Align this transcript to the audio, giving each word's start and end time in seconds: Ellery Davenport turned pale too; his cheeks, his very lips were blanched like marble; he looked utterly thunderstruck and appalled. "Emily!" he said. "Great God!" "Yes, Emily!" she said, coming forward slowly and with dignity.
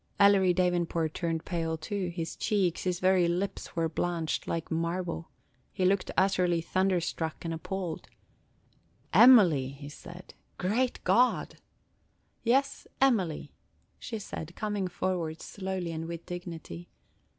Ellery 0.19 0.51
Davenport 0.51 1.13
turned 1.13 1.45
pale 1.45 1.77
too; 1.77 2.07
his 2.09 2.35
cheeks, 2.35 2.85
his 2.85 2.99
very 2.99 3.27
lips 3.27 3.75
were 3.75 3.87
blanched 3.87 4.47
like 4.47 4.71
marble; 4.71 5.29
he 5.71 5.85
looked 5.85 6.09
utterly 6.17 6.59
thunderstruck 6.59 7.45
and 7.45 7.53
appalled. 7.53 8.07
"Emily!" 9.13 9.67
he 9.69 9.89
said. 9.89 10.33
"Great 10.57 11.03
God!" 11.03 11.57
"Yes, 12.43 12.87
Emily!" 12.99 13.53
she 13.99 14.17
said, 14.17 14.55
coming 14.55 14.87
forward 14.87 15.39
slowly 15.39 15.91
and 15.91 16.07
with 16.07 16.25
dignity. 16.25 16.89